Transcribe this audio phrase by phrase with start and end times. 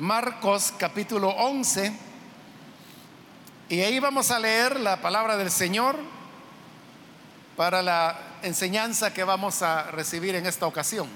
[0.00, 1.92] Marcos capítulo 11.
[3.68, 5.94] Y ahí vamos a leer la palabra del Señor
[7.54, 11.06] para la enseñanza que vamos a recibir en esta ocasión.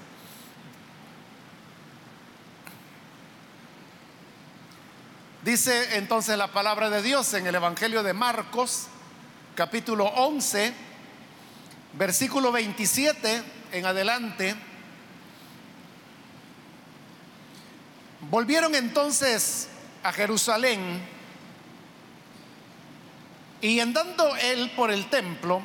[5.43, 8.89] Dice entonces la palabra de Dios en el Evangelio de Marcos,
[9.55, 10.75] capítulo 11,
[11.95, 13.43] versículo 27
[13.73, 14.55] en adelante.
[18.31, 19.69] Volvieron entonces
[20.03, 21.01] a Jerusalén
[23.61, 25.63] y andando él por el templo,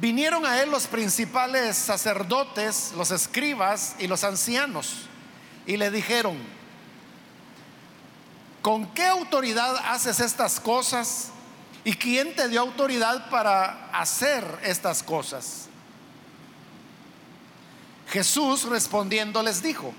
[0.00, 5.08] vinieron a él los principales sacerdotes, los escribas y los ancianos
[5.66, 6.36] y le dijeron,
[8.62, 11.30] ¿con qué autoridad haces estas cosas?
[11.84, 15.68] ¿Y quién te dio autoridad para hacer estas cosas?
[18.08, 19.92] Jesús respondiendo les dijo,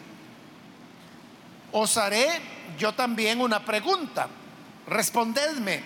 [1.72, 2.42] os haré
[2.78, 4.28] yo también una pregunta.
[4.88, 5.84] Respondedme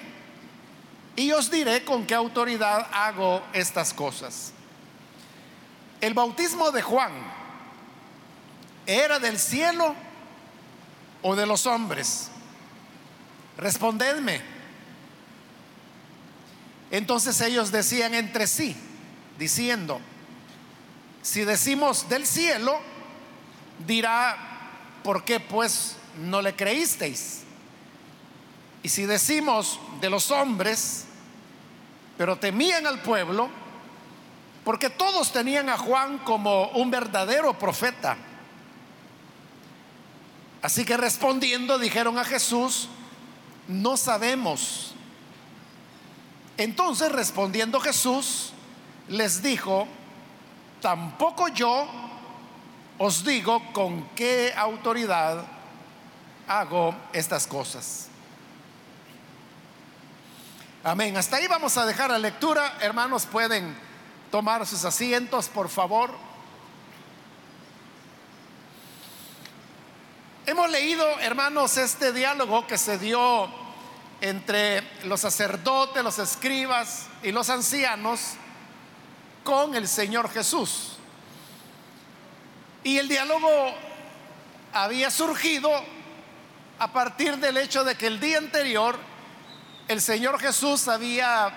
[1.15, 4.53] y os diré con qué autoridad hago estas cosas.
[6.01, 7.11] El bautismo de Juan
[8.85, 9.95] era del cielo
[11.21, 12.29] o de los hombres.
[13.57, 14.41] Respondedme.
[16.91, 18.75] Entonces ellos decían entre sí,
[19.39, 19.99] diciendo,
[21.21, 22.79] si decimos del cielo,
[23.87, 24.52] dirá
[25.03, 27.43] ¿por qué pues no le creísteis?
[28.81, 31.05] Y si decimos de los hombres,
[32.17, 33.49] pero temían al pueblo,
[34.63, 38.17] porque todos tenían a Juan como un verdadero profeta.
[40.61, 42.87] Así que respondiendo dijeron a Jesús,
[43.67, 44.93] no sabemos.
[46.57, 48.53] Entonces respondiendo Jesús,
[49.09, 49.87] les dijo,
[50.81, 51.87] tampoco yo
[53.05, 55.43] os digo con qué autoridad
[56.47, 58.07] hago estas cosas.
[60.85, 61.17] Amén.
[61.17, 62.77] Hasta ahí vamos a dejar la lectura.
[62.79, 63.75] Hermanos, pueden
[64.31, 66.11] tomar sus asientos, por favor.
[70.45, 73.49] Hemos leído, hermanos, este diálogo que se dio
[74.21, 78.35] entre los sacerdotes, los escribas y los ancianos
[79.43, 80.92] con el Señor Jesús.
[82.83, 83.73] Y el diálogo
[84.73, 85.71] había surgido
[86.79, 88.97] a partir del hecho de que el día anterior
[89.87, 91.51] el Señor Jesús había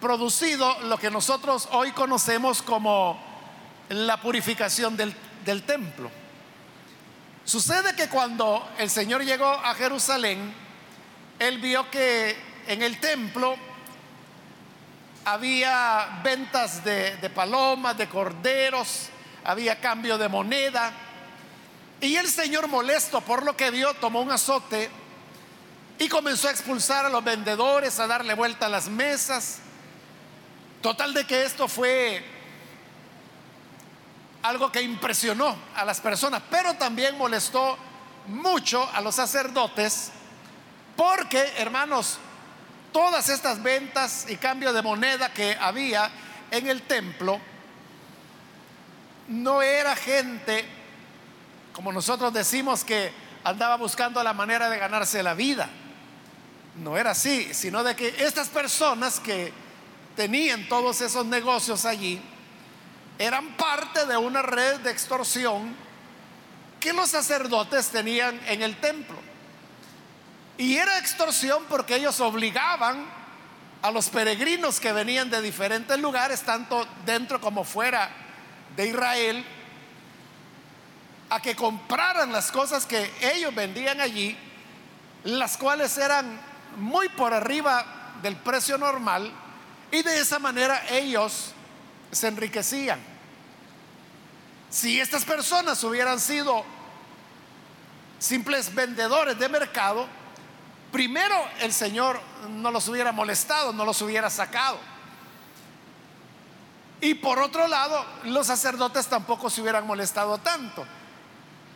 [0.00, 3.20] producido lo que nosotros hoy conocemos como
[3.90, 5.14] la purificación del,
[5.62, 6.10] templo.
[7.44, 10.52] Sucede que cuando el Señor llegó a Jerusalén,
[11.38, 13.56] él vio que en el templo
[15.24, 19.10] había ventas de palomas, de corderos,
[19.44, 20.92] había cambio de moneda.
[22.00, 24.90] Y el Señor molesto por lo que vio, tomó un azote
[25.98, 29.58] y comenzó a expulsar a los vendedores, a darle vuelta a las mesas.
[30.82, 32.22] Total de que esto fue
[34.42, 37.78] algo que impresionó a las personas, pero también molestó
[38.26, 40.10] mucho a los sacerdotes,
[40.96, 42.18] porque, hermanos,
[42.92, 46.10] todas estas ventas y cambio de moneda que había
[46.50, 47.40] en el templo,
[49.28, 50.64] no era gente,
[51.72, 53.12] como nosotros decimos, que
[53.44, 55.68] andaba buscando la manera de ganarse la vida.
[56.76, 59.52] No era así, sino de que estas personas que
[60.16, 62.20] tenían todos esos negocios allí
[63.18, 65.74] eran parte de una red de extorsión
[66.80, 69.16] que los sacerdotes tenían en el templo.
[70.58, 73.06] Y era extorsión porque ellos obligaban
[73.82, 78.23] a los peregrinos que venían de diferentes lugares, tanto dentro como fuera
[78.76, 79.44] de Israel
[81.30, 84.36] a que compraran las cosas que ellos vendían allí,
[85.24, 86.40] las cuales eran
[86.76, 87.84] muy por arriba
[88.22, 89.32] del precio normal,
[89.90, 91.52] y de esa manera ellos
[92.10, 93.00] se enriquecían.
[94.70, 96.64] Si estas personas hubieran sido
[98.18, 100.06] simples vendedores de mercado,
[100.90, 104.78] primero el Señor no los hubiera molestado, no los hubiera sacado.
[107.04, 110.86] Y por otro lado, los sacerdotes tampoco se hubieran molestado tanto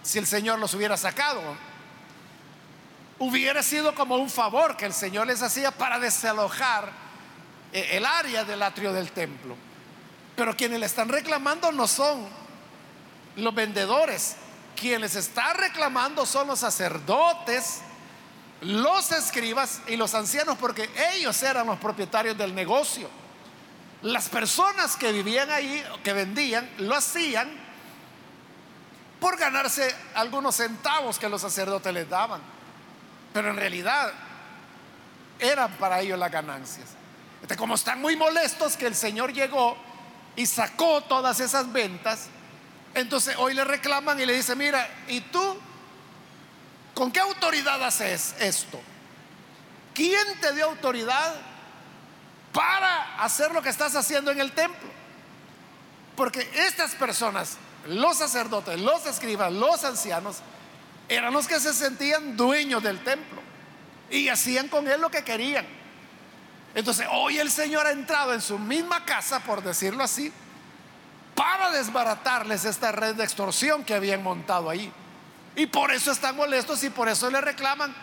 [0.03, 1.43] si el Señor los hubiera sacado.
[3.19, 6.91] Hubiera sido como un favor que el Señor les hacía para desalojar
[7.75, 9.55] eh, el área del atrio del templo.
[10.35, 12.27] Pero quienes le están reclamando no son
[13.37, 14.37] los vendedores.
[14.77, 17.83] Quienes están reclamando son los sacerdotes,
[18.63, 23.11] los escribas y los ancianos, porque ellos eran los propietarios del negocio.
[24.03, 27.51] Las personas que vivían ahí, que vendían, lo hacían
[29.21, 32.41] por ganarse algunos centavos que los sacerdotes les daban.
[33.33, 34.13] Pero en realidad
[35.39, 36.87] eran para ellos las ganancias.
[37.35, 39.77] Entonces, como están muy molestos que el Señor llegó
[40.37, 42.29] y sacó todas esas ventas,
[42.95, 45.59] entonces hoy le reclaman y le dicen, mira, ¿y tú
[46.95, 48.81] con qué autoridad haces esto?
[49.95, 51.35] ¿Quién te dio autoridad
[52.59, 54.91] para hacer lo que estás haciendo en el templo?
[56.17, 57.57] Porque estas personas,
[57.87, 60.39] los sacerdotes, los escribas, los ancianos,
[61.09, 63.41] eran los que se sentían dueños del templo
[64.11, 65.65] y hacían con él lo que querían.
[66.75, 70.33] Entonces, hoy el Señor ha entrado en su misma casa, por decirlo así,
[71.37, 74.93] para desbaratarles esta red de extorsión que habían montado ahí.
[75.55, 77.95] Y por eso están molestos y por eso le reclaman,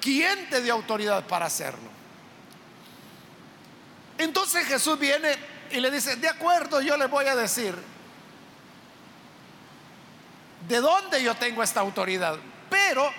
[0.00, 1.93] ¿quién te dio autoridad para hacerlo?
[4.18, 5.36] Entonces Jesús viene
[5.70, 7.74] y le dice, de acuerdo, yo le voy a decir,
[10.68, 12.36] ¿de dónde yo tengo esta autoridad?
[12.70, 13.10] Pero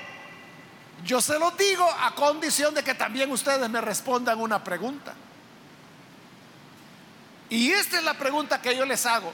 [1.03, 5.13] yo se lo digo a condición de que también ustedes me respondan una pregunta.
[7.49, 9.31] Y esta es la pregunta que yo les hago.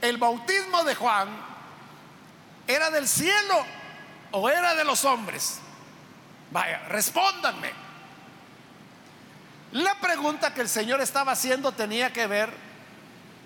[0.00, 1.28] ¿El bautismo de Juan
[2.66, 3.64] era del cielo
[4.30, 5.58] o era de los hombres?
[6.50, 7.83] Vaya, respóndanme.
[9.74, 12.52] La pregunta que el Señor estaba haciendo tenía que ver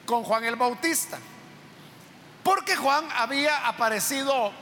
[0.04, 1.18] con Juan el Bautista.
[2.42, 4.52] Porque Juan había aparecido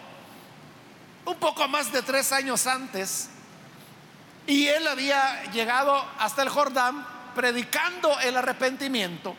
[1.24, 3.30] un poco más de tres años antes,
[4.46, 7.04] y él había llegado hasta el Jordán
[7.34, 9.34] predicando el arrepentimiento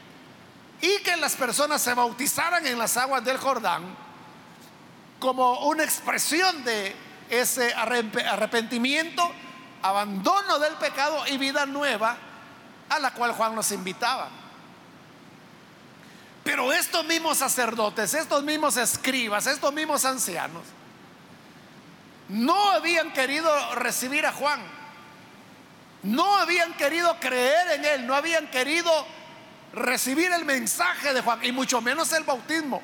[0.81, 3.83] y que las personas se bautizaran en las aguas del Jordán
[5.18, 6.94] como una expresión de
[7.30, 9.31] ese arrepentimiento,
[9.81, 12.18] abandono del pecado y vida nueva
[12.89, 14.29] a la cual Juan nos invitaba.
[16.44, 20.63] Pero estos mismos sacerdotes, estos mismos escribas, estos mismos ancianos,
[22.29, 24.62] no habían querido recibir a Juan,
[26.03, 28.91] no habían querido creer en él, no habían querido
[29.73, 32.81] recibir el mensaje de Juan y mucho menos el bautismo.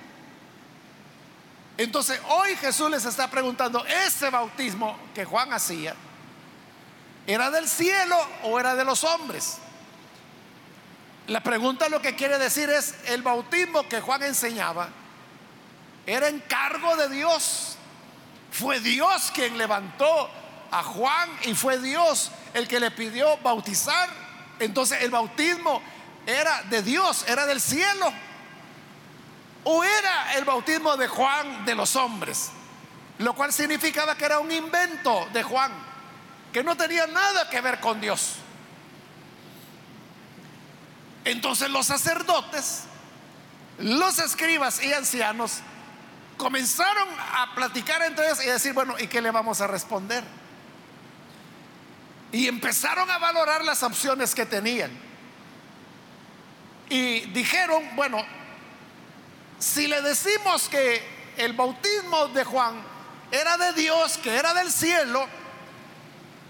[1.78, 5.96] Entonces hoy Jesús les está preguntando, ¿ese bautismo que Juan hacía
[7.28, 9.58] era del cielo o era de los hombres?
[11.28, 14.90] La pregunta lo que quiere decir es, el bautismo que Juan enseñaba
[16.06, 17.78] era encargo de Dios.
[18.52, 20.30] Fue Dios quien levantó
[20.70, 24.10] a Juan y fue Dios el que le pidió bautizar.
[24.60, 25.82] Entonces el bautismo
[26.26, 28.12] era de Dios, era del cielo.
[29.64, 32.52] O era el bautismo de Juan de los hombres,
[33.20, 35.72] lo cual significaba que era un invento de Juan,
[36.54, 38.36] que no tenía nada que ver con Dios.
[41.26, 42.84] Entonces los sacerdotes,
[43.80, 45.62] los escribas y ancianos
[46.38, 50.24] comenzaron a platicar entre ellos y decir, bueno, ¿y qué le vamos a responder?
[52.32, 54.92] Y empezaron a valorar las opciones que tenían.
[56.90, 58.24] Y dijeron, bueno,
[59.58, 61.02] si le decimos que
[61.38, 62.76] el bautismo de Juan
[63.32, 65.28] era de Dios, que era del cielo,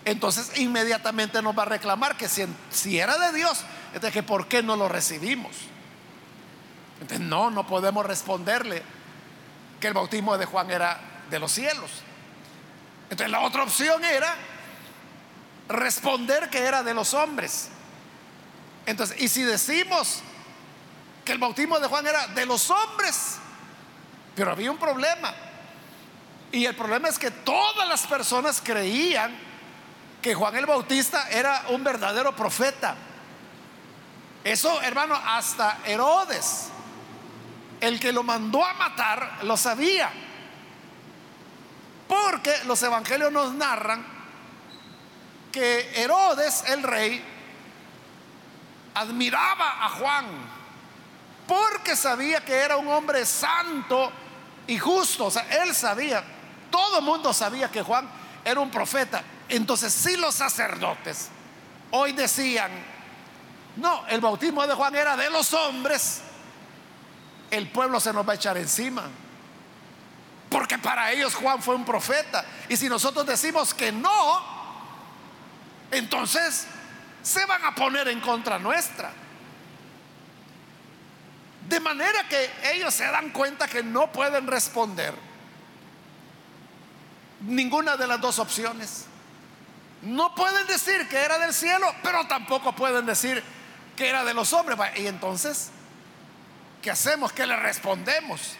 [0.05, 4.47] entonces inmediatamente nos va a reclamar que si, si era de Dios, entonces que por
[4.47, 5.51] qué no lo recibimos.
[6.99, 8.83] Entonces no, no podemos responderle
[9.79, 11.91] que el bautismo de Juan era de los cielos.
[13.09, 14.35] Entonces la otra opción era
[15.69, 17.69] responder que era de los hombres.
[18.85, 20.21] Entonces, y si decimos
[21.23, 23.37] que el bautismo de Juan era de los hombres,
[24.35, 25.33] pero había un problema.
[26.51, 29.35] Y el problema es que todas las personas creían
[30.23, 32.95] que Juan el Bautista era un verdadero profeta.
[34.43, 36.69] Eso, hermano, hasta Herodes
[37.79, 40.09] el que lo mandó a matar lo sabía.
[42.07, 44.05] Porque los evangelios nos narran
[45.51, 47.23] que Herodes, el rey,
[48.95, 50.25] admiraba a Juan
[51.47, 54.11] porque sabía que era un hombre santo
[54.67, 55.25] y justo.
[55.25, 56.23] O sea, él sabía,
[56.71, 58.09] todo el mundo sabía que Juan
[58.45, 59.21] era un profeta.
[59.53, 61.29] Entonces, si los sacerdotes
[61.91, 62.71] hoy decían,
[63.75, 66.21] no, el bautismo de Juan era de los hombres,
[67.51, 69.03] el pueblo se nos va a echar encima.
[70.49, 72.43] Porque para ellos Juan fue un profeta.
[72.67, 74.41] Y si nosotros decimos que no,
[75.91, 76.65] entonces
[77.21, 79.11] se van a poner en contra nuestra.
[81.69, 85.13] De manera que ellos se dan cuenta que no pueden responder
[87.41, 89.09] ninguna de las dos opciones.
[90.03, 93.43] No pueden decir que era del cielo, pero tampoco pueden decir
[93.95, 94.77] que era de los hombres.
[94.97, 95.71] Y entonces
[96.83, 97.31] ¿Qué hacemos?
[97.31, 98.57] ¿Qué le respondemos?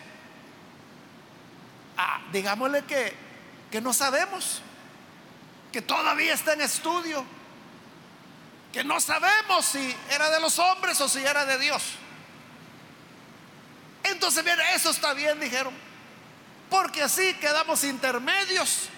[1.98, 3.14] ah, digámosle que,
[3.70, 4.62] que no sabemos,
[5.72, 7.24] que todavía está en estudio,
[8.72, 11.84] que no sabemos si era de los hombres o si era de Dios.
[14.04, 15.74] Entonces, bien, eso está bien, dijeron,
[16.70, 18.90] porque así quedamos intermedios.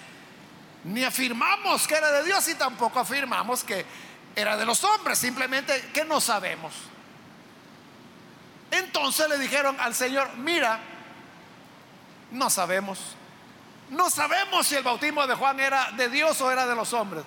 [0.86, 3.86] Ni afirmamos que era de Dios y tampoco afirmamos que
[4.36, 6.74] era de los hombres, simplemente que no sabemos.
[8.70, 10.80] Entonces le dijeron al Señor, mira,
[12.32, 13.00] no sabemos.
[13.90, 17.24] No sabemos si el bautismo de Juan era de Dios o era de los hombres.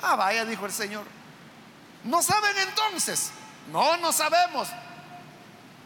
[0.00, 1.04] Ah, vaya, dijo el Señor.
[2.04, 3.32] ¿No saben entonces?
[3.72, 4.68] No, no sabemos.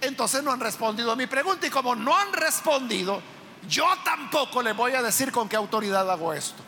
[0.03, 3.23] Entonces no han respondido a mi pregunta y como no han respondido,
[3.67, 6.63] yo tampoco les voy a decir con qué autoridad hago esto.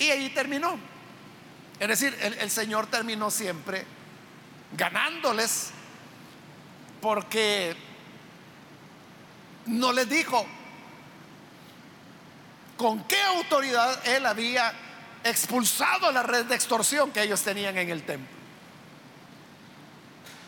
[0.00, 0.76] Y ahí terminó.
[1.78, 3.86] Es decir, el, el Señor terminó siempre
[4.76, 5.70] ganándoles
[7.00, 7.76] porque
[9.66, 10.44] no les dijo
[12.76, 14.72] con qué autoridad él había
[15.22, 18.40] expulsado la red de extorsión que ellos tenían en el templo.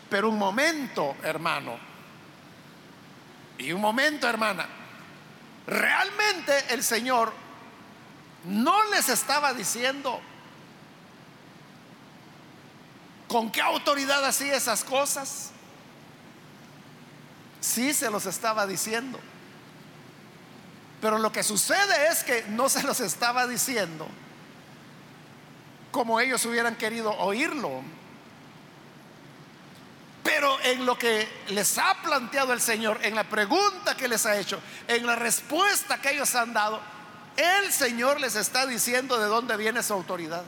[0.09, 1.77] Pero un momento, hermano,
[3.57, 4.67] y un momento, hermana,
[5.67, 7.42] realmente el Señor
[8.45, 10.19] no les estaba diciendo
[13.27, 15.51] con qué autoridad hacía esas cosas.
[17.61, 19.19] Sí se los estaba diciendo.
[21.01, 24.07] Pero lo que sucede es que no se los estaba diciendo
[25.93, 27.81] como ellos hubieran querido oírlo.
[30.23, 34.37] Pero en lo que les ha planteado el Señor, en la pregunta que les ha
[34.37, 36.81] hecho, en la respuesta que ellos han dado,
[37.37, 40.43] el Señor les está diciendo de dónde viene su autoridad.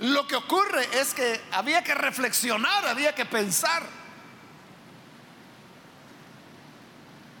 [0.00, 3.82] Lo que ocurre es que había que reflexionar, había que pensar.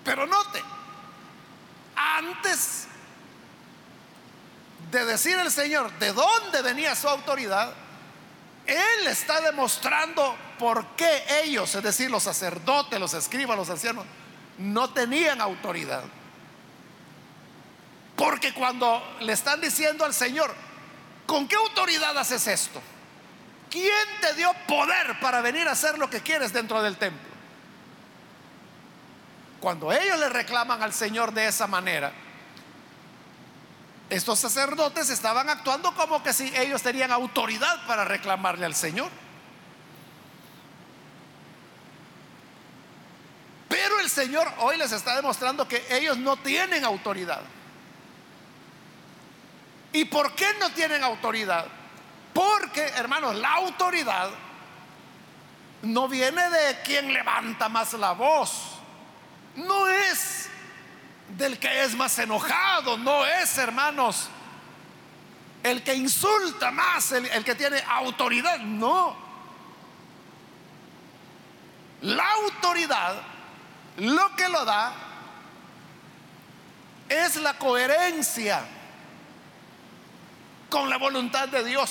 [0.04, 0.62] Pero note,
[1.96, 2.86] antes
[4.90, 7.72] de decir el Señor de dónde venía su autoridad,
[8.66, 14.04] Él está demostrando por qué ellos, es decir, los sacerdotes, los escribas, los ancianos,
[14.58, 16.04] no tenían autoridad.
[18.16, 20.54] Porque cuando le están diciendo al Señor,
[21.26, 22.80] ¿con qué autoridad haces esto?
[23.70, 27.34] ¿Quién te dio poder para venir a hacer lo que quieres dentro del templo?
[29.60, 32.12] Cuando ellos le reclaman al Señor de esa manera,
[34.10, 39.10] estos sacerdotes estaban actuando como que si ellos tenían autoridad para reclamarle al Señor.
[43.68, 47.40] Pero el Señor hoy les está demostrando que ellos no tienen autoridad.
[49.94, 51.66] ¿Y por qué no tienen autoridad?
[52.34, 54.28] Porque, hermanos, la autoridad
[55.82, 58.74] no viene de quien levanta más la voz
[59.56, 60.48] no es
[61.36, 64.28] del que es más enojado, no es, hermanos,
[65.62, 69.16] el que insulta más, el, que tiene autoridad, no.
[72.02, 73.22] La autoridad
[73.96, 74.92] lo que lo da
[77.08, 78.62] es la coherencia
[80.74, 81.90] con la voluntad de Dios.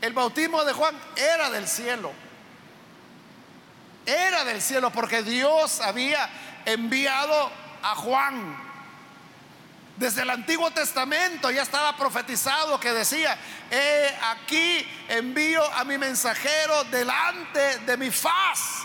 [0.00, 2.12] El bautismo de Juan era del cielo
[4.06, 6.30] era del cielo porque Dios había
[6.64, 7.50] enviado
[7.82, 8.64] a Juan.
[9.96, 13.36] Desde el Antiguo Testamento ya estaba profetizado que decía,
[14.30, 18.84] aquí envío a mi mensajero delante de mi faz,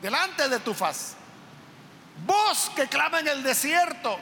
[0.00, 1.16] delante de tu faz.
[2.24, 4.18] Vos que clama en el desierto,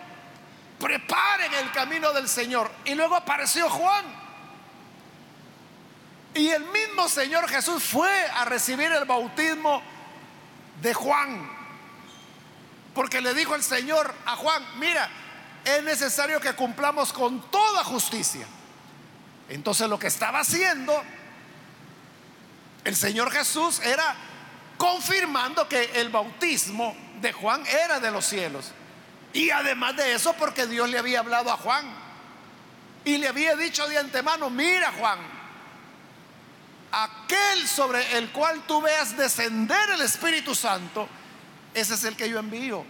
[0.78, 2.70] preparen el camino del Señor.
[2.84, 4.04] Y luego apareció Juan.
[6.34, 9.82] Y el mismo Señor Jesús fue a recibir el bautismo
[10.80, 11.50] de Juan.
[12.94, 15.08] Porque le dijo el Señor a Juan, mira,
[15.64, 18.46] es necesario que cumplamos con toda justicia.
[19.48, 21.02] Entonces lo que estaba haciendo
[22.84, 24.14] el Señor Jesús era
[24.76, 28.72] confirmando que el bautismo de Juan era de los cielos.
[29.38, 31.86] Y además de eso, porque Dios le había hablado a Juan
[33.04, 35.20] y le había dicho de antemano, mira Juan,
[36.90, 41.08] aquel sobre el cual tú veas descender el Espíritu Santo,
[41.72, 42.84] ese es el que yo envío.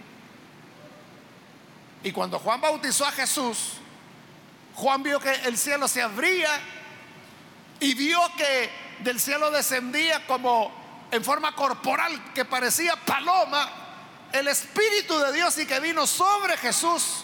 [2.01, 3.73] Y cuando Juan bautizó a Jesús,
[4.73, 6.49] Juan vio que el cielo se abría
[7.79, 10.71] y vio que del cielo descendía como
[11.11, 13.88] en forma corporal que parecía paloma
[14.31, 17.23] el Espíritu de Dios y que vino sobre Jesús.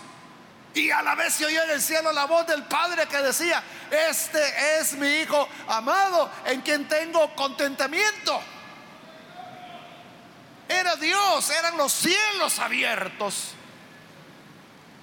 [0.74, 3.64] Y a la vez se oyó en el cielo la voz del Padre que decía,
[3.90, 8.42] este es mi Hijo amado en quien tengo contentamiento.
[10.68, 13.54] era Dios, eran los cielos abiertos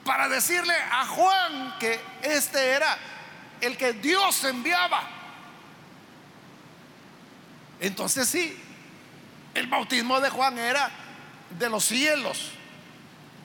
[0.04, 2.99] para decirle a Juan que este era
[3.61, 5.02] el que Dios enviaba.
[7.80, 8.61] Entonces sí,
[9.54, 10.90] el bautismo de Juan era
[11.59, 12.52] de los cielos.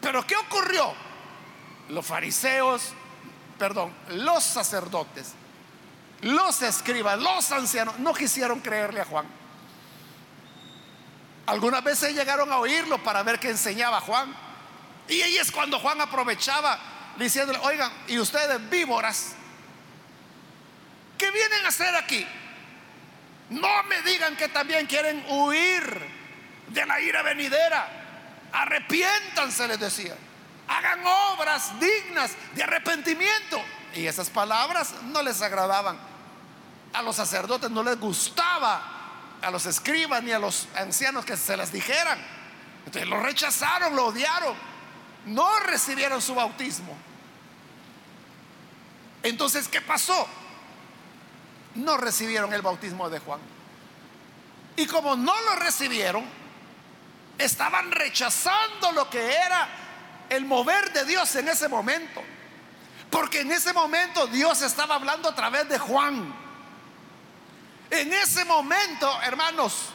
[0.02, 0.94] Pero ¿qué ocurrió?
[1.90, 2.94] Los fariseos,
[3.58, 5.34] perdón, los sacerdotes,
[6.22, 9.26] los escribas, los ancianos, no quisieron creerle a Juan.
[11.48, 14.36] Algunas veces llegaron a oírlo para ver qué enseñaba Juan.
[15.08, 16.78] Y ahí es cuando Juan aprovechaba
[17.18, 19.36] diciéndole, oigan, y ustedes víboras,
[21.18, 22.28] ¿qué vienen a hacer aquí?
[23.50, 26.06] No me digan que también quieren huir
[26.68, 27.97] de la ira venidera.
[28.52, 30.16] Arrepiéntanse, les decía.
[30.68, 33.62] Hagan obras dignas de arrepentimiento.
[33.96, 35.98] Y esas palabras no les agradaban.
[36.94, 38.82] A los sacerdotes no les gustaba,
[39.42, 42.20] a los escribas ni a los ancianos que se las dijeran.
[42.86, 44.56] Entonces lo rechazaron, lo odiaron.
[45.26, 46.96] No recibieron su bautismo.
[49.24, 50.28] Entonces, ¿qué pasó?
[51.76, 53.40] No recibieron el bautismo de Juan.
[54.78, 56.24] Y como no lo recibieron,
[57.38, 59.68] estaban rechazando lo que era
[60.30, 62.24] el mover de Dios en ese momento.
[63.10, 66.34] Porque en ese momento Dios estaba hablando a través de Juan.
[67.90, 69.90] En ese momento, hermanos,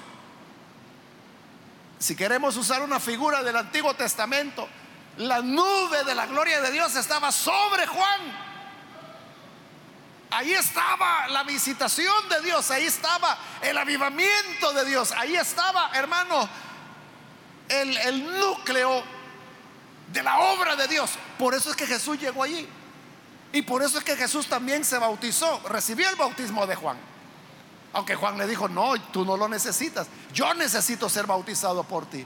[1.99, 4.69] si queremos usar una figura del Antiguo Testamento,
[5.19, 8.53] la nube de la gloria de Dios estaba sobre Juan.
[10.31, 16.49] Ahí estaba la visitación de Dios, ahí estaba el avivamiento de Dios, ahí estaba, hermano,
[17.81, 19.03] el, núcleo
[20.13, 21.13] de la obra de Dios.
[21.39, 22.69] Por eso es que Jesús llegó allí.
[23.53, 26.97] Y por eso es que Jesús también se bautizó, recibió el bautismo de Juan.
[27.93, 30.07] Aunque Juan le dijo, no, tú no lo necesitas.
[30.33, 32.25] Yo necesito ser bautizado por ti.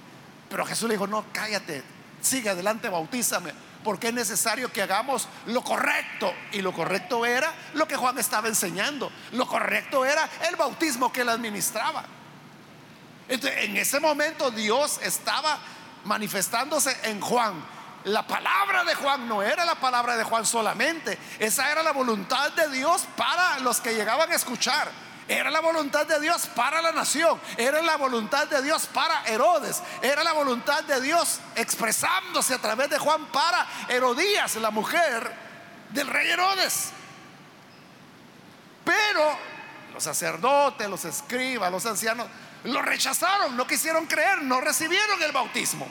[0.49, 1.83] Pero Jesús le dijo, no, cállate,
[2.21, 3.53] sigue adelante, bautízame
[3.87, 6.35] porque es necesario que hagamos lo correcto.
[6.51, 9.13] Y lo correcto era lo que Juan estaba enseñando.
[9.31, 12.05] Lo correcto era el bautismo que él administraba.
[13.29, 15.59] Entonces, en ese momento Dios estaba
[16.05, 17.55] manifestándose en Juan.
[18.05, 21.19] La palabra de Juan no era la palabra de Juan solamente.
[21.41, 24.89] Esa era la voluntad de Dios para los que llegaban a escuchar.
[25.29, 27.41] Era la voluntad de Dios para la nación.
[27.57, 29.83] Era la voluntad de Dios para Herodes.
[30.01, 35.35] Era la voluntad de Dios expresándose a través de Juan para Herodías, la mujer
[35.91, 36.91] del rey Herodes.
[38.85, 39.37] Pero
[39.93, 42.29] los sacerdotes, los escribas, los ancianos
[42.65, 45.87] lo rechazaron, no quisieron creer, no recibieron el bautismo.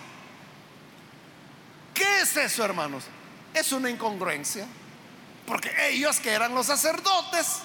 [1.93, 3.05] ¿Qué es eso, hermanos?
[3.53, 4.67] Es una incongruencia.
[5.47, 7.59] Porque ellos que eran los sacerdotes,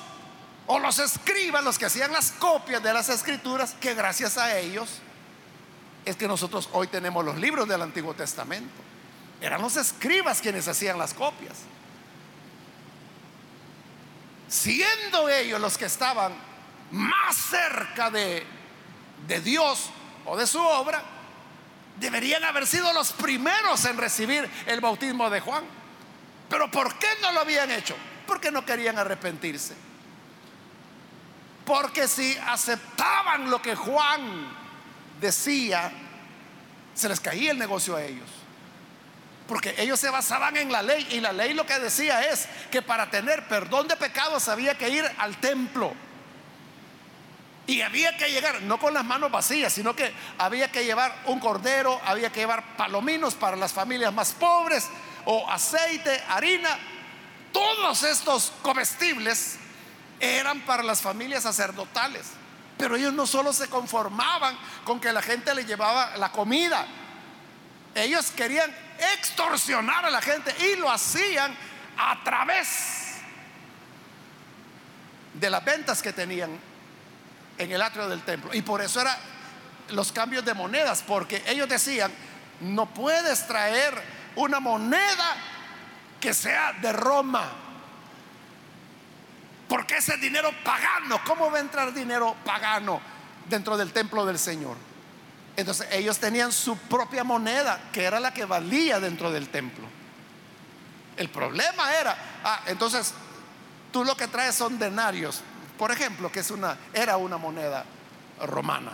[0.66, 5.00] o los escribas, los que hacían las copias de las escrituras, que gracias a ellos
[6.04, 8.70] es que nosotros hoy tenemos los libros del Antiguo Testamento.
[9.40, 11.56] Eran los escribas quienes hacían las copias.
[14.48, 16.34] Siendo ellos los que estaban
[16.90, 18.44] más cerca de,
[19.26, 19.90] de Dios
[20.26, 21.02] o de su obra,
[21.98, 25.64] deberían haber sido los primeros en recibir el bautismo de Juan.
[26.48, 27.96] Pero ¿por qué no lo habían hecho?
[28.26, 29.74] Porque no querían arrepentirse.
[31.64, 34.48] Porque si aceptaban lo que Juan
[35.20, 35.92] decía,
[36.94, 38.28] se les caía el negocio a ellos.
[39.46, 42.82] Porque ellos se basaban en la ley y la ley lo que decía es que
[42.82, 45.92] para tener perdón de pecados había que ir al templo.
[47.70, 51.38] Y había que llegar, no con las manos vacías, sino que había que llevar un
[51.38, 54.88] cordero, había que llevar palominos para las familias más pobres,
[55.24, 56.76] o aceite, harina,
[57.52, 59.56] todos estos comestibles
[60.18, 62.26] eran para las familias sacerdotales.
[62.76, 66.84] Pero ellos no solo se conformaban con que la gente le llevaba la comida,
[67.94, 68.74] ellos querían
[69.14, 71.54] extorsionar a la gente y lo hacían
[71.96, 73.14] a través
[75.34, 76.69] de las ventas que tenían
[77.60, 78.52] en el atrio del templo.
[78.52, 79.16] Y por eso eran
[79.90, 82.10] los cambios de monedas, porque ellos decían,
[82.60, 83.94] no puedes traer
[84.36, 85.36] una moneda
[86.20, 87.50] que sea de Roma
[89.70, 93.00] porque ese dinero pagano, ¿cómo va a entrar dinero pagano
[93.48, 94.76] dentro del templo del Señor?
[95.56, 99.86] Entonces ellos tenían su propia moneda, que era la que valía dentro del templo.
[101.16, 103.14] El problema era, ah, entonces
[103.92, 105.40] tú lo que traes son denarios,
[105.80, 107.86] por ejemplo, que es una, era una moneda
[108.42, 108.92] romana.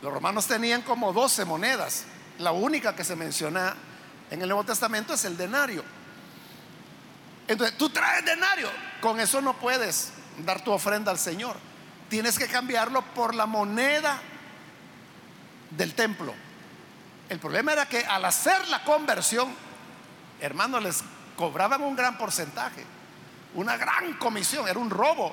[0.00, 2.04] Los romanos tenían como 12 monedas.
[2.38, 3.74] La única que se menciona
[4.30, 5.82] en el Nuevo Testamento es el denario.
[7.48, 10.12] Entonces, tú traes denario, con eso no puedes
[10.46, 11.56] dar tu ofrenda al Señor.
[12.08, 14.20] Tienes que cambiarlo por la moneda
[15.70, 16.32] del templo.
[17.28, 19.52] El problema era que al hacer la conversión,
[20.40, 21.02] hermanos, les
[21.36, 22.84] cobraban un gran porcentaje,
[23.54, 25.32] una gran comisión, era un robo.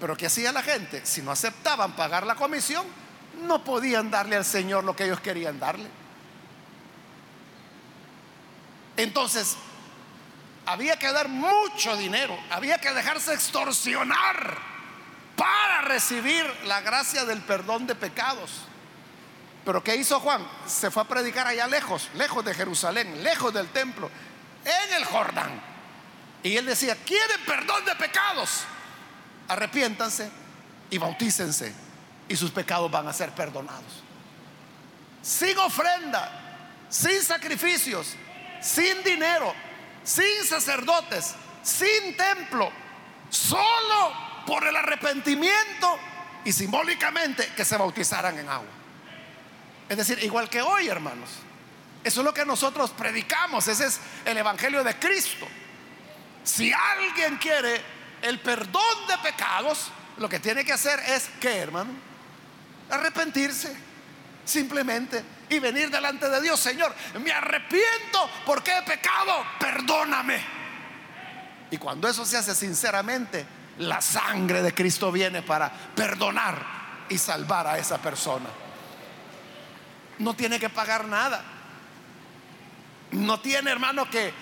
[0.00, 1.06] Pero ¿qué hacía la gente?
[1.06, 2.84] Si no aceptaban pagar la comisión,
[3.42, 5.88] no podían darle al Señor lo que ellos querían darle.
[8.96, 9.56] Entonces,
[10.66, 14.58] había que dar mucho dinero, había que dejarse extorsionar
[15.36, 18.50] para recibir la gracia del perdón de pecados.
[19.64, 20.46] Pero ¿qué hizo Juan?
[20.66, 24.10] Se fue a predicar allá lejos, lejos de Jerusalén, lejos del templo,
[24.64, 25.71] en el Jordán.
[26.42, 28.64] Y él decía, ¿quieren perdón de pecados?
[29.48, 30.30] Arrepiéntanse
[30.90, 31.72] y bautícense
[32.28, 34.02] y sus pecados van a ser perdonados.
[35.22, 38.14] Sin ofrenda, sin sacrificios,
[38.60, 39.54] sin dinero,
[40.02, 42.70] sin sacerdotes, sin templo,
[43.30, 44.12] solo
[44.46, 45.98] por el arrepentimiento
[46.44, 48.66] y simbólicamente que se bautizaran en agua.
[49.88, 51.30] Es decir, igual que hoy, hermanos.
[52.02, 55.46] Eso es lo que nosotros predicamos, ese es el Evangelio de Cristo.
[56.44, 57.80] Si alguien quiere
[58.22, 61.90] el perdón de pecados, lo que tiene que hacer es, ¿qué, hermano?
[62.90, 63.74] Arrepentirse,
[64.44, 70.40] simplemente, y venir delante de Dios, Señor, me arrepiento porque he pecado, perdóname.
[71.70, 73.46] Y cuando eso se hace sinceramente,
[73.78, 78.48] la sangre de Cristo viene para perdonar y salvar a esa persona.
[80.18, 81.42] No tiene que pagar nada.
[83.12, 84.32] No tiene, hermano, que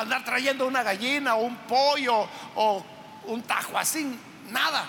[0.00, 2.84] andar trayendo una gallina o un pollo o
[3.26, 4.18] un tajo así.
[4.50, 4.84] Nada.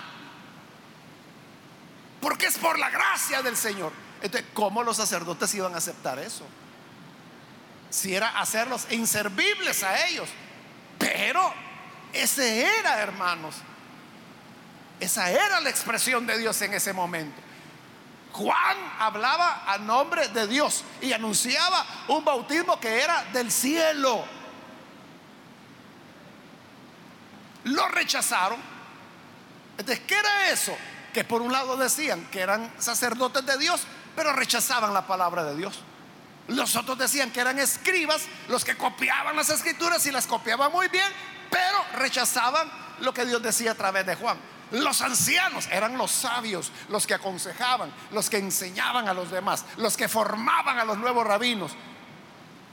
[2.21, 3.91] Porque es por la gracia del Señor.
[4.21, 6.45] Entonces, ¿cómo los sacerdotes iban a aceptar eso?
[7.89, 10.29] Si era hacerlos inservibles a ellos.
[10.97, 11.53] Pero
[12.13, 13.55] ese era, hermanos,
[14.99, 17.41] esa era la expresión de Dios en ese momento.
[18.33, 24.23] Juan hablaba a nombre de Dios y anunciaba un bautismo que era del cielo.
[27.65, 28.59] Lo rechazaron.
[29.77, 30.75] Entonces, ¿qué era eso?
[31.13, 33.81] Que por un lado decían que eran sacerdotes de Dios,
[34.15, 35.79] pero rechazaban la palabra de Dios.
[36.47, 40.87] Los otros decían que eran escribas, los que copiaban las escrituras y las copiaban muy
[40.87, 41.11] bien,
[41.49, 42.69] pero rechazaban
[43.01, 44.37] lo que Dios decía a través de Juan.
[44.71, 49.97] Los ancianos eran los sabios, los que aconsejaban, los que enseñaban a los demás, los
[49.97, 51.71] que formaban a los nuevos rabinos.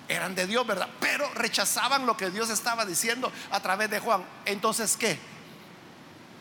[0.08, 0.88] Eran de Dios, ¿verdad?
[1.00, 4.24] Pero rechazaban lo que Dios estaba diciendo a través de Juan.
[4.44, 5.18] Entonces, ¿qué?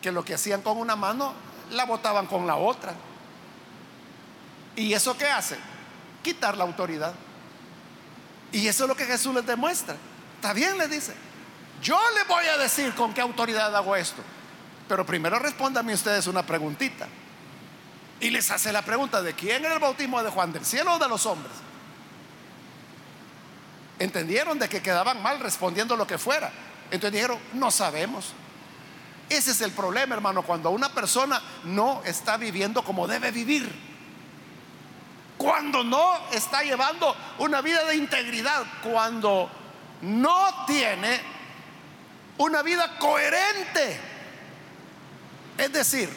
[0.00, 1.32] Que lo que hacían con una mano,
[1.70, 2.94] la botaban con la otra.
[4.76, 5.56] ¿Y eso qué hace?
[6.22, 7.14] Quitar la autoridad.
[8.52, 9.96] Y eso es lo que Jesús les demuestra.
[10.36, 11.14] Está bien, le dice.
[11.82, 14.22] Yo le voy a decir con qué autoridad hago esto.
[14.88, 17.08] Pero primero respóndame ustedes una preguntita.
[18.20, 20.98] Y les hace la pregunta de quién era el bautismo de Juan, del cielo o
[20.98, 21.52] de los hombres.
[23.98, 26.52] Entendieron de que quedaban mal respondiendo lo que fuera.
[26.90, 28.32] Entonces dijeron, no sabemos.
[29.28, 33.70] Ese es el problema, hermano, cuando una persona no está viviendo como debe vivir.
[35.36, 39.50] Cuando no está llevando una vida de integridad, cuando
[40.02, 41.20] no tiene
[42.38, 44.00] una vida coherente
[45.58, 46.10] es decir,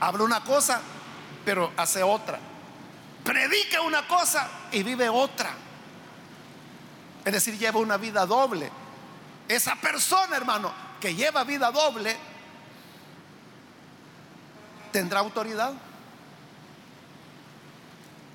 [0.00, 0.80] habla una cosa,
[1.44, 2.38] pero hace otra.
[3.22, 5.50] Predica una cosa y vive otra.
[7.26, 8.70] Es decir, lleva una vida doble.
[9.48, 12.16] Esa persona, hermano, que lleva vida doble,
[14.92, 15.72] ¿tendrá autoridad?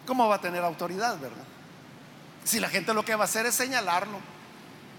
[0.06, 1.46] ¿Cómo va a tener autoridad, verdad?
[2.44, 4.20] Si la gente lo que va a hacer es señalarlo.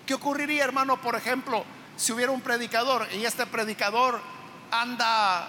[0.06, 1.62] ¿Qué ocurriría, hermano, por ejemplo,
[1.98, 4.22] si hubiera un predicador y este predicador
[4.70, 5.48] anda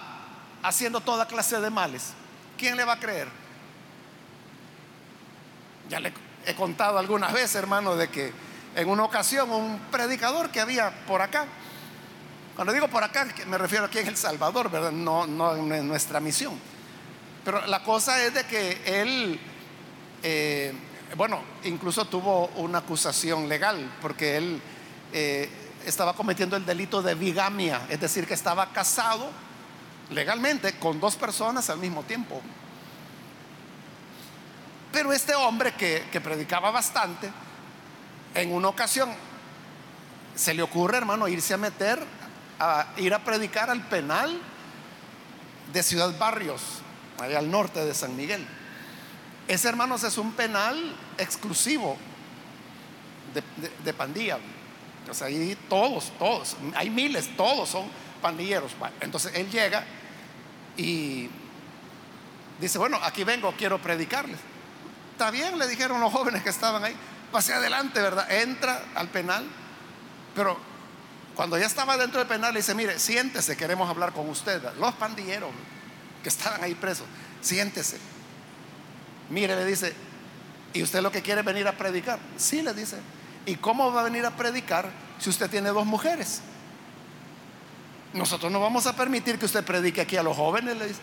[0.64, 2.12] haciendo toda clase de males,
[2.58, 3.30] ¿quién le va a creer?
[5.88, 6.14] Ya le
[6.46, 8.32] he contado algunas veces, hermano, de que
[8.76, 11.46] en una ocasión un predicador que había por acá,
[12.56, 14.92] cuando digo por acá, me refiero aquí en El Salvador, ¿verdad?
[14.92, 15.26] No,
[15.56, 16.60] en nuestra misión.
[17.44, 19.40] Pero la cosa es de que él,
[20.22, 20.74] eh,
[21.18, 24.62] bueno, incluso tuvo una acusación legal, porque él
[25.12, 25.50] eh,
[25.86, 29.30] estaba cometiendo el delito de bigamia, es decir, que estaba casado
[30.12, 32.42] legalmente con dos personas al mismo tiempo.
[34.94, 37.30] Pero este hombre que, que predicaba bastante,
[38.36, 39.10] en una ocasión
[40.36, 42.00] se le ocurre, hermano, irse a meter,
[42.60, 44.40] a ir a predicar al penal
[45.74, 46.62] de Ciudad Barrios,
[47.20, 48.46] allá al norte de San Miguel.
[49.48, 51.98] Ese, hermanos, es un penal exclusivo
[53.34, 53.44] de,
[53.84, 54.38] de pandilla.
[55.10, 57.88] O sea, ahí todos, todos, hay miles, todos son
[58.22, 58.74] pandilleros.
[59.02, 59.84] Entonces él llega
[60.78, 61.30] y
[62.62, 64.53] dice, bueno, aquí vengo, quiero predicarles.
[65.32, 66.96] Bien, le dijeron los jóvenes que estaban ahí,
[67.32, 68.32] pase adelante, ¿verdad?
[68.32, 69.46] Entra al penal,
[70.36, 70.58] pero
[71.36, 74.62] cuando ya estaba dentro del penal, le dice, mire, siéntese, queremos hablar con usted.
[74.80, 75.50] Los pandilleros
[76.22, 77.06] que estaban ahí presos,
[77.42, 77.98] siéntese.
[79.30, 79.94] Mire, le dice,
[80.74, 82.20] ¿y usted lo que quiere es venir a predicar?
[82.38, 82.98] Sí, le dice.
[83.46, 86.42] ¿Y cómo va a venir a predicar si usted tiene dos mujeres?
[88.14, 91.00] Nosotros no vamos a permitir que usted predique aquí a los jóvenes, le dice.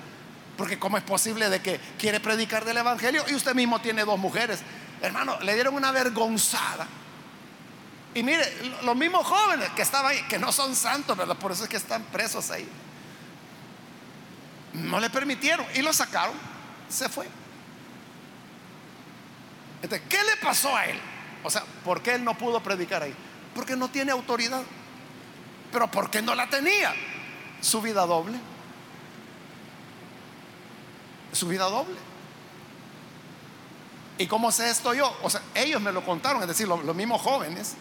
[0.61, 4.18] Porque ¿cómo es posible de que quiere predicar del Evangelio y usted mismo tiene dos
[4.18, 4.61] mujeres?
[5.01, 6.87] Hermano, le dieron una vergonzada.
[8.12, 8.44] Y mire,
[8.83, 11.16] los mismos jóvenes que estaban ahí, que no son santos.
[11.38, 12.68] Por eso es que están presos ahí.
[14.75, 16.35] No le permitieron y lo sacaron.
[16.90, 17.27] Se fue.
[19.81, 21.01] Entonces, ¿qué le pasó a él?
[21.42, 23.14] O sea, ¿por qué él no pudo predicar ahí?
[23.55, 24.61] Porque no tiene autoridad.
[25.73, 26.92] Pero ¿por qué no la tenía?
[27.62, 28.38] Su vida doble.
[31.33, 31.97] Su vida doble.
[34.21, 35.16] ¿Y cómo sé esto yo?
[35.23, 37.75] O sea, ellos me lo contaron, es decir, los, mismos jóvenes.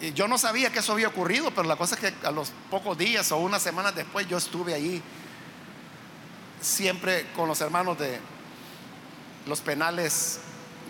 [0.00, 2.52] Y yo no sabía que eso había ocurrido, pero la cosa es que a los
[2.70, 5.02] pocos días o unas semanas después yo estuve allí
[6.60, 8.20] siempre con los hermanos de
[9.46, 10.38] los penales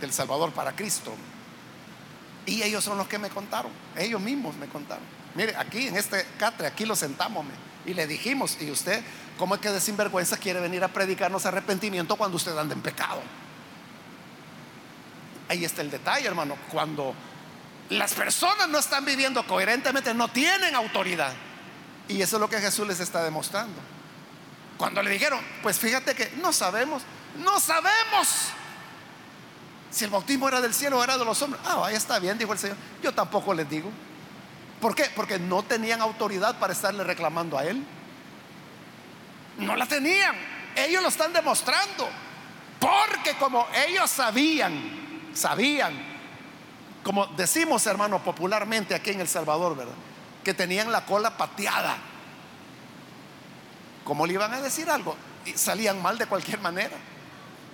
[0.03, 1.15] del Salvador para Cristo.
[2.45, 5.05] Y ellos son los que me contaron, ellos mismos me contaron.
[5.35, 7.47] Mire, aquí en este catre, aquí lo sentamos
[7.87, 9.03] y le dijimos, ¿y usted
[9.38, 13.20] cómo es que de sinvergüenza quiere venir a predicarnos arrepentimiento cuando usted anda en pecado?
[15.49, 16.57] Ahí está el detalle, hermano.
[16.70, 17.14] Cuando
[17.90, 21.33] las personas no están viviendo coherentemente, no tienen autoridad.
[22.09, 23.81] Y eso es lo que Jesús les está demostrando.
[24.77, 27.03] Cuando le dijeron, pues fíjate que no sabemos,
[27.38, 28.51] no sabemos
[29.90, 31.62] si el bautismo era del cielo o era de los hombres.
[31.64, 32.77] Ah, ahí está bien, dijo el Señor.
[33.03, 33.90] Yo tampoco les digo.
[34.81, 35.11] ¿Por qué?
[35.16, 37.83] Porque no tenían autoridad para estarle reclamando a Él.
[39.59, 40.35] No la tenían.
[40.75, 42.09] Ellos lo están demostrando.
[42.79, 45.95] Porque como ellos sabían, sabían,
[47.03, 49.95] como decimos hermano popularmente aquí en El Salvador, ¿verdad?
[50.45, 51.97] Que tenían la cola pateada.
[54.05, 55.16] ¿Cómo le iban a decir algo?
[55.55, 56.97] Salían mal de cualquier manera.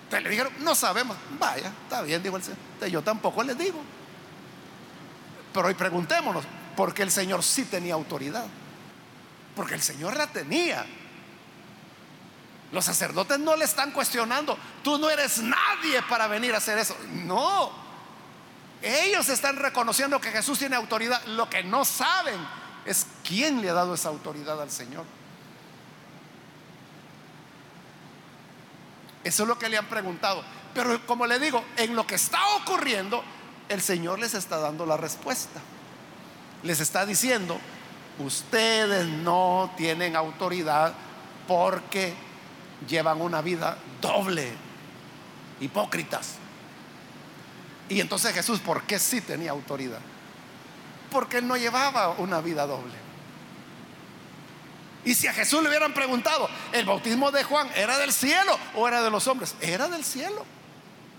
[0.05, 1.17] Entonces le dijeron, no sabemos.
[1.39, 2.59] Vaya, está bien, dijo el Señor.
[2.89, 3.83] yo tampoco les digo.
[5.53, 6.45] Pero hoy preguntémonos,
[6.77, 8.47] ¿por qué el Señor sí tenía autoridad?
[9.55, 10.87] Porque el Señor la tenía.
[12.73, 16.97] Los sacerdotes no le están cuestionando, tú no eres nadie para venir a hacer eso.
[17.11, 17.71] No,
[18.81, 21.23] ellos están reconociendo que Jesús tiene autoridad.
[21.27, 22.37] Lo que no saben
[22.87, 25.05] es quién le ha dado esa autoridad al Señor.
[29.23, 30.43] Eso es lo que le han preguntado.
[30.75, 33.23] Pero como le digo, en lo que está ocurriendo,
[33.69, 35.61] el Señor les está dando la respuesta.
[36.63, 37.59] Les está diciendo,
[38.19, 40.95] ustedes no tienen autoridad
[41.47, 42.15] porque
[42.89, 44.53] llevan una vida doble,
[45.61, 46.35] hipócritas.
[47.89, 50.01] Y entonces Jesús, ¿por qué sí tenía autoridad?
[51.11, 52.95] Porque él no llevaba una vida doble.
[55.05, 58.87] Y si a Jesús le hubieran preguntado, ¿el bautismo de Juan era del cielo o
[58.87, 59.57] era de los hombres?
[59.61, 60.45] Era del cielo.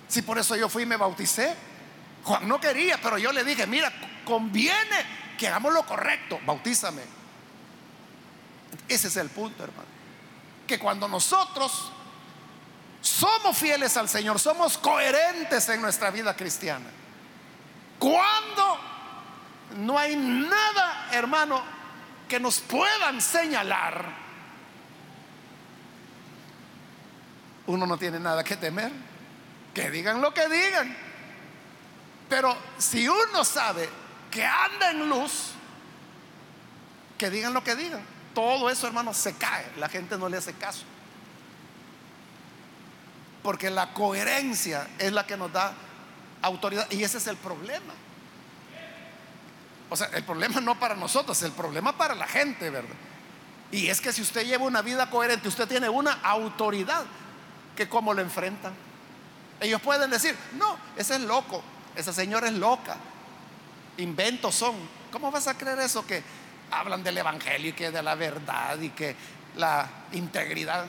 [0.08, 1.54] Si por eso yo fui y me bauticé.
[2.23, 3.91] Juan no quería, pero yo le dije, mira,
[4.23, 7.02] conviene que hagamos lo correcto, bautízame.
[8.88, 9.92] Ese es el punto, hermano
[10.67, 11.91] que cuando nosotros
[13.02, 16.89] somos fieles al Señor, somos coherentes en nuestra vida cristiana,
[17.99, 18.80] cuando
[19.78, 21.62] no hay nada, hermano,
[22.28, 24.06] que nos puedan señalar,
[27.67, 28.91] uno no tiene nada que temer,
[29.73, 30.95] que digan lo que digan.
[32.30, 33.89] Pero si uno sabe
[34.32, 35.52] que anda en luz,
[37.17, 38.12] que digan lo que digan.
[38.34, 39.65] Todo eso, hermano, se cae.
[39.78, 40.84] La gente no le hace caso.
[43.41, 45.74] Porque la coherencia es la que nos da
[46.41, 46.89] autoridad.
[46.91, 47.93] Y ese es el problema.
[49.89, 52.96] O sea, el problema no para nosotros, el problema para la gente, ¿verdad?
[53.72, 57.04] Y es que si usted lleva una vida coherente, usted tiene una autoridad
[57.76, 58.74] que cómo lo enfrentan.
[59.60, 61.63] Ellos pueden decir, no, ese es loco,
[61.96, 62.98] esa señora es loca,
[63.98, 64.76] inventos son.
[65.12, 66.24] ¿Cómo vas a creer eso que
[66.80, 69.16] hablan del Evangelio y que de la verdad y que
[69.56, 70.86] la integridad.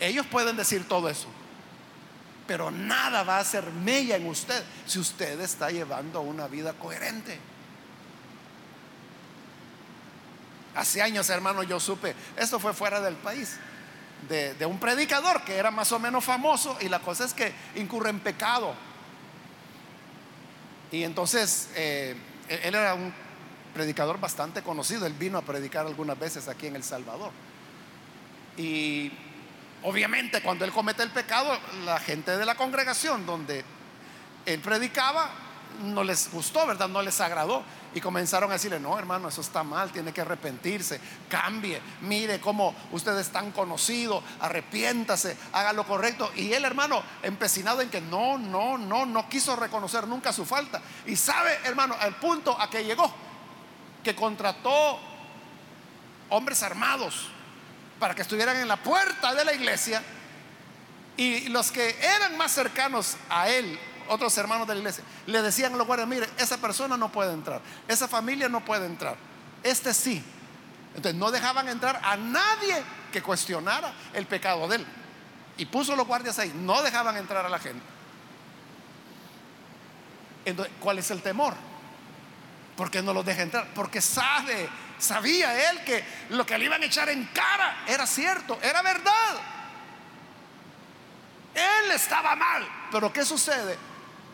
[0.00, 1.28] Ellos pueden decir todo eso,
[2.46, 7.38] pero nada va a hacer mella en usted si usted está llevando una vida coherente.
[10.74, 13.58] Hace años, hermano, yo supe, esto fue fuera del país,
[14.28, 18.10] de, un predicador que era más o menos famoso y la cosa es que incurre
[18.10, 18.74] en pecado.
[20.90, 22.16] Y entonces, eh,
[22.48, 23.12] él era un
[23.74, 25.06] predicador bastante conocido.
[25.06, 27.32] Él vino a predicar algunas veces aquí en El Salvador.
[28.56, 29.10] Y
[29.84, 33.62] Obviamente cuando él comete el pecado, la gente de la congregación donde
[34.46, 35.28] él predicaba
[35.82, 36.88] no les gustó, ¿verdad?
[36.88, 37.62] No les agradó.
[37.94, 42.74] Y comenzaron a decirle, no, hermano, eso está mal, tiene que arrepentirse, cambie, mire cómo
[42.92, 46.32] usted es tan conocido, arrepiéntase, haga lo correcto.
[46.34, 50.80] Y él, hermano, empecinado en que no, no, no, no quiso reconocer nunca su falta.
[51.06, 53.12] Y sabe, hermano, el punto a que llegó,
[54.04, 55.00] que contrató
[56.28, 57.28] hombres armados
[57.98, 60.02] para que estuvieran en la puerta de la iglesia
[61.16, 65.74] y los que eran más cercanos a él, otros hermanos de la iglesia, le decían
[65.74, 69.16] a los guardias, mire, esa persona no puede entrar, esa familia no puede entrar,
[69.62, 70.22] este sí.
[70.94, 74.86] Entonces no dejaban entrar a nadie que cuestionara el pecado de él.
[75.56, 77.82] Y puso los guardias ahí, no dejaban entrar a la gente.
[80.44, 81.54] Entonces, ¿cuál es el temor?
[82.76, 83.68] ¿Por qué no los deja entrar?
[83.74, 88.58] Porque sabe, sabía él que lo que le iban a echar en cara era cierto,
[88.62, 89.36] era verdad.
[91.54, 92.66] Él estaba mal.
[92.90, 93.78] Pero ¿qué sucede?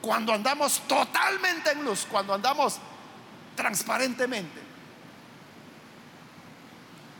[0.00, 2.78] Cuando andamos totalmente en luz, cuando andamos
[3.54, 4.60] transparentemente,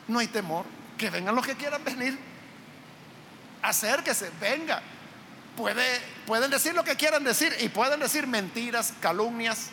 [0.08, 0.64] no hay temor.
[0.96, 2.18] Que vengan los que quieran venir.
[3.62, 4.82] Acérquese, venga.
[5.56, 9.70] Puede, pueden decir lo que quieran decir y pueden decir mentiras, calumnias,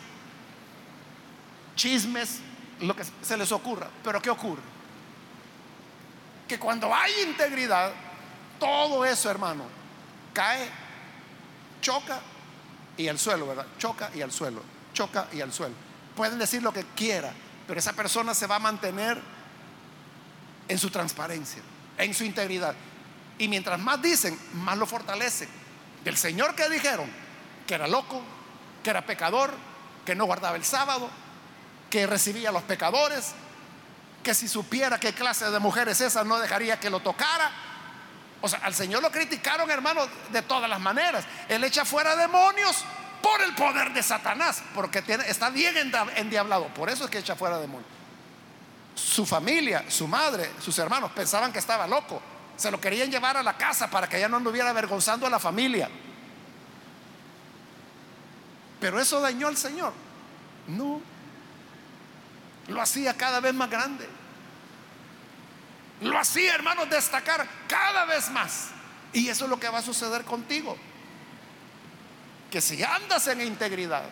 [1.78, 2.40] chismes,
[2.80, 3.88] lo que se les ocurra.
[4.04, 4.60] Pero ¿qué ocurre?
[6.46, 7.92] Que cuando hay integridad,
[8.58, 9.64] todo eso, hermano,
[10.34, 10.68] cae,
[11.80, 12.20] choca
[12.96, 13.66] y al suelo, ¿verdad?
[13.78, 14.62] Choca y al suelo,
[14.92, 15.74] choca y al suelo.
[16.16, 17.32] Pueden decir lo que quiera,
[17.66, 19.18] pero esa persona se va a mantener
[20.66, 21.62] en su transparencia,
[21.96, 22.74] en su integridad.
[23.38, 25.48] Y mientras más dicen, más lo fortalecen.
[26.02, 27.08] Del Señor que dijeron
[27.66, 28.20] que era loco,
[28.82, 29.52] que era pecador,
[30.04, 31.08] que no guardaba el sábado,
[31.90, 33.32] que recibía a los pecadores,
[34.22, 37.50] que si supiera qué clase de mujer es esa no dejaría que lo tocara.
[38.40, 41.24] O sea, al Señor lo criticaron, hermano, de todas las maneras.
[41.48, 42.84] Él echa fuera demonios
[43.22, 45.74] por el poder de Satanás, porque tiene, está bien
[46.16, 46.66] endiablado.
[46.68, 47.90] Por eso es que echa fuera demonios.
[48.94, 52.20] Su familia, su madre, sus hermanos pensaban que estaba loco.
[52.56, 55.38] Se lo querían llevar a la casa para que ya no anduviera avergonzando a la
[55.38, 55.88] familia.
[58.80, 59.92] Pero eso dañó al Señor.
[60.66, 61.00] No.
[62.68, 64.08] Lo hacía cada vez más grande.
[66.02, 68.68] Lo hacía, hermanos, destacar cada vez más.
[69.12, 70.76] Y eso es lo que va a suceder contigo.
[72.50, 74.04] Que si andas en integridad,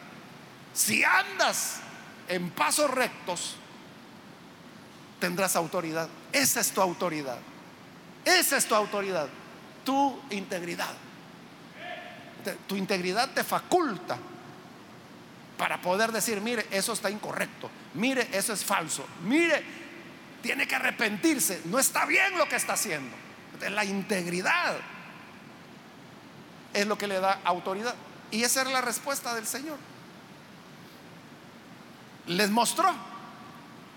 [0.75, 1.79] si andas
[2.29, 3.57] en pasos rectos,
[5.21, 6.09] tendrás autoridad.
[6.33, 7.39] Esa es tu autoridad.
[8.25, 9.29] Esa es tu autoridad.
[9.85, 10.95] Tu integridad.
[12.67, 14.19] Tu integridad te faculta
[15.57, 19.63] para poder decir, mire, eso está incorrecto, mire, eso es falso, mire,
[20.43, 23.15] tiene que arrepentirse, no está bien lo que está haciendo.
[23.71, 24.77] La integridad
[26.73, 27.95] es lo que le da autoridad.
[28.31, 29.79] Y esa era la respuesta del Señor.
[32.27, 32.95] Les mostró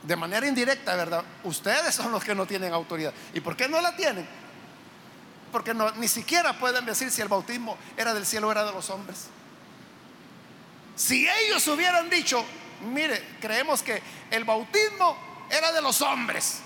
[0.03, 1.23] de manera indirecta, ¿verdad?
[1.43, 3.13] Ustedes son los que no tienen autoridad.
[3.33, 4.27] ¿Y por qué no la tienen?
[5.51, 8.89] Porque ni siquiera pueden decir si el bautismo era del cielo o era de los
[8.89, 9.27] hombres.
[10.95, 12.45] Si ellos hubieran dicho,
[12.81, 15.17] mire, creemos que el bautismo
[15.49, 16.59] era de los hombres,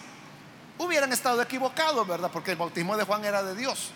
[0.77, 2.29] hubieran estado equivocados, ¿verdad?
[2.31, 3.91] Porque el bautismo de Juan era de Dios.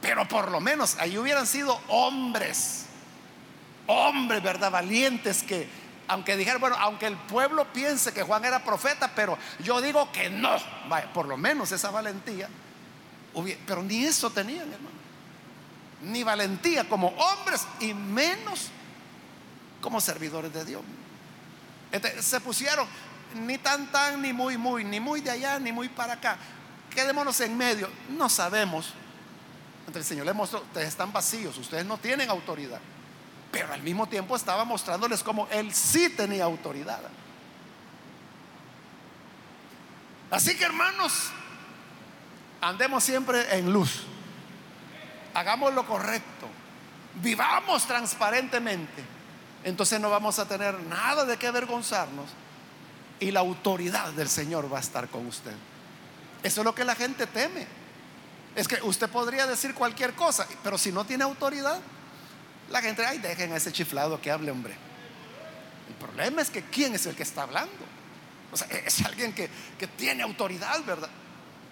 [0.00, 2.86] Pero por lo menos ahí hubieran sido hombres,
[3.86, 4.70] hombres, ¿verdad?
[4.70, 5.68] Valientes que,
[6.08, 10.30] aunque dijeran, bueno, aunque el pueblo piense que Juan era profeta, pero yo digo que
[10.30, 10.56] no,
[11.12, 12.48] por lo menos esa valentía,
[13.66, 15.00] pero ni eso tenían, hermano.
[16.02, 18.68] Ni valentía como hombres y menos
[19.82, 20.82] como servidores de Dios.
[21.92, 22.86] Este, se pusieron
[23.34, 26.36] ni tan tan, ni muy muy, ni muy de allá, ni muy para acá.
[26.90, 27.88] Quedémonos en medio.
[28.08, 28.94] No sabemos.
[29.80, 32.80] Entonces el Señor les mostró, ustedes están vacíos, ustedes no tienen autoridad.
[33.50, 37.00] Pero al mismo tiempo estaba mostrándoles cómo Él sí tenía autoridad.
[40.30, 41.30] Así que hermanos,
[42.60, 44.04] andemos siempre en luz.
[45.34, 46.48] Hagamos lo correcto.
[47.20, 49.19] Vivamos transparentemente
[49.64, 52.30] entonces no vamos a tener nada de qué avergonzarnos
[53.18, 55.54] y la autoridad del Señor va a estar con usted.
[56.42, 57.66] Eso es lo que la gente teme.
[58.56, 61.78] Es que usted podría decir cualquier cosa, pero si no tiene autoridad,
[62.70, 64.74] la gente, ay, dejen a ese chiflado que hable, hombre.
[65.88, 67.84] El problema es que quién es el que está hablando.
[68.52, 69.48] O sea, es alguien que,
[69.78, 71.10] que tiene autoridad, ¿verdad?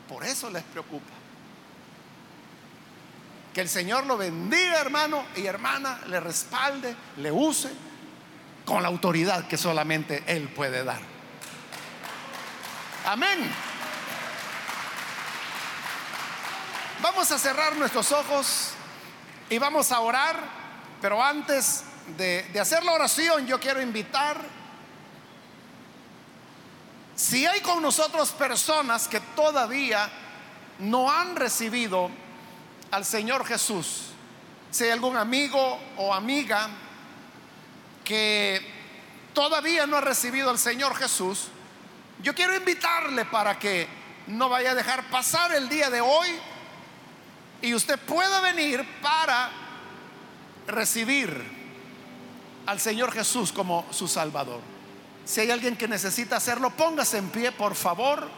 [0.09, 1.18] Por eso les preocupa.
[3.59, 7.69] Que el Señor lo bendiga, hermano y hermana, le respalde, le use
[8.65, 11.01] con la autoridad que solamente Él puede dar.
[13.05, 13.53] Amén.
[17.03, 18.75] Vamos a cerrar nuestros ojos
[19.51, 20.39] y vamos a orar,
[21.01, 21.83] pero antes
[22.17, 24.41] de, de hacer la oración yo quiero invitar,
[27.17, 30.09] si hay con nosotros personas que todavía
[30.79, 32.09] no han recibido
[32.91, 34.07] al Señor Jesús,
[34.71, 36.69] si hay algún amigo o amiga
[38.05, 38.61] que
[39.35, 41.49] todavía no ha recibido al Señor Jesús,
[42.23, 43.87] yo quiero invitarle para que
[44.27, 46.29] no vaya a dejar pasar el día de hoy
[47.63, 49.51] y usted pueda venir para
[50.67, 51.59] recibir
[52.67, 54.61] al Señor Jesús como su Salvador.
[55.25, 58.29] Si hay alguien que necesita hacerlo, póngase en pie, por favor.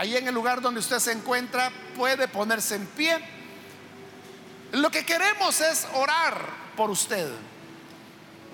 [0.00, 3.18] Ahí en el lugar donde usted se encuentra, puede ponerse en pie.
[4.72, 6.40] Lo que queremos es orar
[6.74, 7.30] por usted.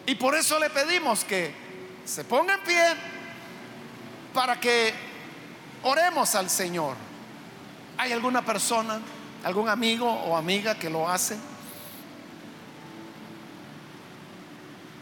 [0.07, 1.55] Y por eso le pedimos que
[2.05, 2.85] se ponga en pie
[4.35, 4.93] para que
[5.85, 6.97] oremos al Señor.
[7.97, 9.01] ¿Hay alguna persona,
[9.45, 11.39] algún amigo o amiga que lo hace?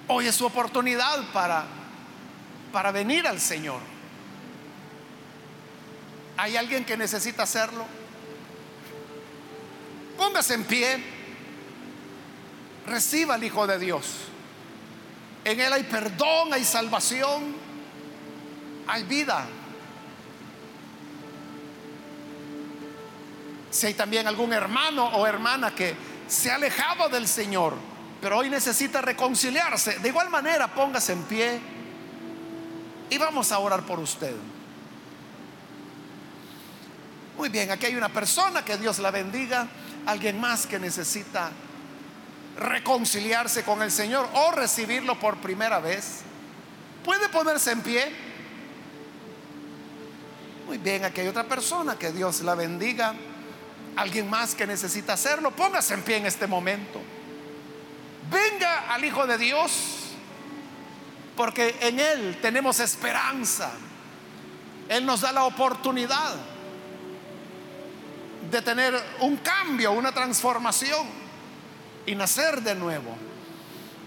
[0.09, 1.65] Hoy es su oportunidad para,
[2.71, 3.94] para venir al Señor.
[6.37, 7.85] ¿Hay alguien que necesita hacerlo?
[10.17, 11.05] Póngase en pie.
[12.87, 14.07] Reciba al Hijo de Dios.
[15.45, 17.55] En Él hay perdón, hay salvación,
[18.87, 19.47] hay vida.
[23.71, 25.95] Si hay también algún hermano o hermana que
[26.29, 27.75] se ha alejado del Señor,
[28.21, 31.61] pero hoy necesita reconciliarse, de igual manera póngase en pie
[33.11, 34.35] y vamos a orar por usted.
[37.37, 39.67] Muy bien, aquí hay una persona, que Dios la bendiga,
[40.07, 41.51] alguien más que necesita
[42.57, 46.21] reconciliarse con el Señor o recibirlo por primera vez.
[47.05, 48.13] ¿Puede ponerse en pie?
[50.67, 53.15] Muy bien, aquí hay otra persona, que Dios la bendiga.
[53.97, 57.01] Alguien más que necesita hacerlo, póngase en pie en este momento.
[58.31, 60.13] Venga al Hijo de Dios,
[61.37, 63.73] porque en Él tenemos esperanza.
[64.89, 66.54] Él nos da la oportunidad
[68.51, 71.07] de tener un cambio, una transformación
[72.07, 73.17] y nacer de nuevo.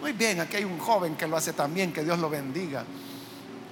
[0.01, 2.83] Muy bien, aquí hay un joven que lo hace también, que Dios lo bendiga.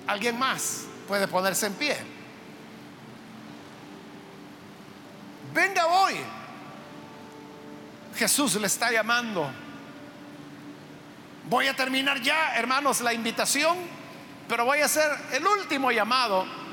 [0.08, 1.98] ¿Alguien más puede ponerse en pie?
[5.54, 6.16] Venga hoy.
[8.16, 9.50] Jesús le está llamando.
[11.50, 13.78] Voy a terminar ya, hermanos, la invitación,
[14.48, 16.65] pero voy a hacer el último llamado.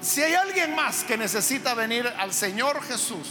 [0.00, 3.28] Si hay alguien más que necesita venir al Señor Jesús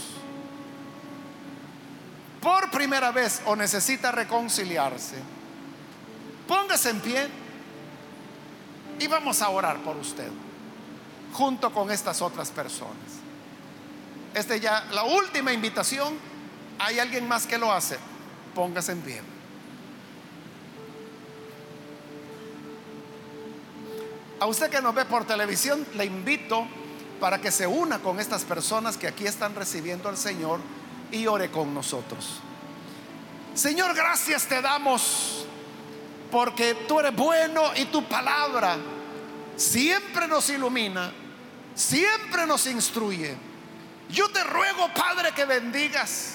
[2.40, 5.16] por primera vez o necesita reconciliarse,
[6.46, 7.28] póngase en pie
[8.98, 10.30] y vamos a orar por usted,
[11.32, 12.96] junto con estas otras personas.
[14.34, 16.14] Esta ya la última invitación.
[16.80, 17.98] ¿Hay alguien más que lo hace?
[18.54, 19.37] Póngase en pie.
[24.40, 26.66] A usted que nos ve por televisión, le invito
[27.20, 30.60] para que se una con estas personas que aquí están recibiendo al Señor
[31.10, 32.40] y ore con nosotros.
[33.54, 35.44] Señor, gracias te damos
[36.30, 38.76] porque tú eres bueno y tu palabra
[39.56, 41.12] siempre nos ilumina,
[41.74, 43.36] siempre nos instruye.
[44.10, 46.34] Yo te ruego, Padre, que bendigas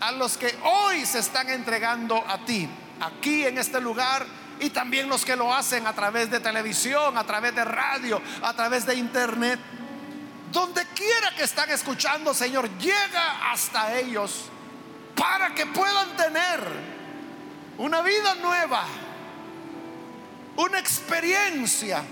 [0.00, 2.68] a los que hoy se están entregando a ti,
[3.00, 4.26] aquí en este lugar
[4.60, 8.52] y también los que lo hacen a través de televisión, a través de radio, a
[8.54, 9.58] través de internet.
[10.52, 14.46] Donde quiera que están escuchando, Señor, llega hasta ellos
[15.14, 16.60] para que puedan tener
[17.76, 18.84] una vida nueva,
[20.56, 22.02] una experiencia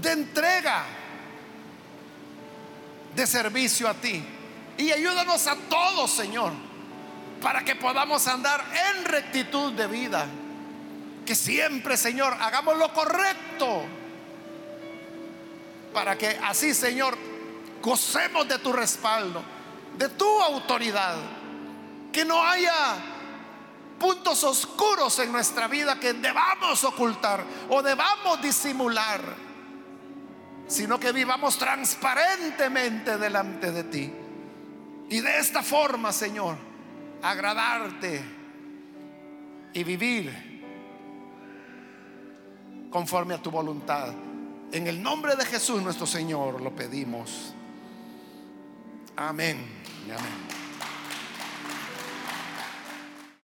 [0.00, 0.84] de entrega,
[3.14, 4.24] de servicio a ti.
[4.76, 6.52] Y ayúdanos a todos, Señor,
[7.40, 10.26] para que podamos andar en rectitud de vida
[11.24, 13.84] que siempre, Señor, hagamos lo correcto.
[15.92, 17.16] Para que así, Señor,
[17.82, 19.42] gocemos de tu respaldo,
[19.96, 21.16] de tu autoridad.
[22.12, 22.96] Que no haya
[23.98, 29.20] puntos oscuros en nuestra vida que debamos ocultar o debamos disimular,
[30.66, 34.12] sino que vivamos transparentemente delante de ti.
[35.08, 36.56] Y de esta forma, Señor,
[37.22, 38.24] agradarte
[39.72, 40.51] y vivir
[42.92, 44.12] conforme a tu voluntad.
[44.70, 47.54] En el nombre de Jesús nuestro Señor lo pedimos.
[49.16, 49.58] Amén.
[50.04, 50.51] amén.